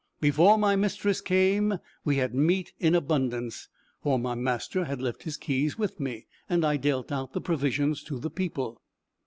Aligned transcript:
Before 0.19 0.57
my 0.57 0.75
mistress 0.75 1.21
came, 1.21 1.77
we 2.03 2.15
had 2.15 2.33
meat 2.33 2.73
in 2.79 2.95
abundance, 2.95 3.69
for 4.01 4.17
my 4.17 4.33
master 4.33 4.85
had 4.85 4.99
left 4.99 5.21
his 5.21 5.37
keys 5.37 5.77
with 5.77 5.99
me, 5.99 6.25
and 6.49 6.65
I 6.65 6.77
dealt 6.77 7.11
out 7.11 7.33
the 7.33 7.39
provisions 7.41 8.01
to 8.05 8.17
the 8.17 8.31
people. 8.31 8.81